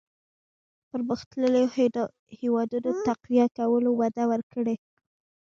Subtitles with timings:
[0.89, 1.67] پرمختلليو
[2.39, 4.75] هېوادونو تقويه کولو وده ورکړه.